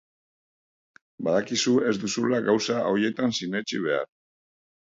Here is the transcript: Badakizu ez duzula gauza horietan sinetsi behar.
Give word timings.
Badakizu 1.27 1.75
ez 1.91 1.93
duzula 2.05 2.41
gauza 2.49 2.81
horietan 2.93 3.39
sinetsi 3.41 3.85
behar. 3.87 4.13